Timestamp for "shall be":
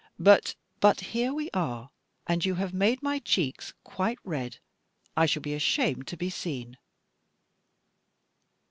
5.27-5.53